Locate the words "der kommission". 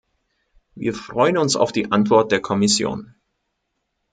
2.31-3.13